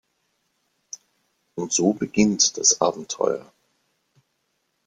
[1.53, 3.45] Und so beginnt das Abenteuer.